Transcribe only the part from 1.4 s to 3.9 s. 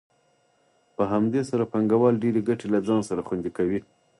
سره پانګوال ډېرې ګټې له ځان سره خوندي کوي